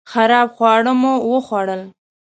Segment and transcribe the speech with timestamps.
[0.11, 1.81] خراب خواړه مو وخوړل